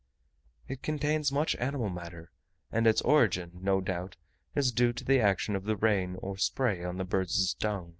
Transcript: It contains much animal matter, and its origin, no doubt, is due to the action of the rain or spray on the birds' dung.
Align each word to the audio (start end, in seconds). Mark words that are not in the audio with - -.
It 0.67 0.81
contains 0.81 1.31
much 1.31 1.55
animal 1.57 1.89
matter, 1.91 2.31
and 2.71 2.87
its 2.87 3.01
origin, 3.03 3.59
no 3.61 3.81
doubt, 3.81 4.15
is 4.55 4.71
due 4.71 4.93
to 4.93 5.05
the 5.05 5.19
action 5.19 5.55
of 5.55 5.65
the 5.65 5.75
rain 5.77 6.15
or 6.23 6.37
spray 6.37 6.83
on 6.83 6.97
the 6.97 7.05
birds' 7.05 7.53
dung. 7.53 7.89